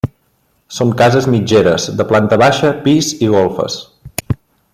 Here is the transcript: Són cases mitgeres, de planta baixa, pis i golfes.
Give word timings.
Són 0.77 0.93
cases 1.01 1.27
mitgeres, 1.33 1.85
de 2.01 2.07
planta 2.13 2.41
baixa, 2.45 2.73
pis 2.87 3.13
i 3.27 3.31
golfes. 3.37 3.79